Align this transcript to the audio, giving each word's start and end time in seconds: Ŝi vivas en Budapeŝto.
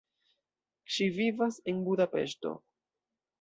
Ŝi 0.95 1.09
vivas 1.17 1.59
en 1.73 1.85
Budapeŝto. 1.89 2.55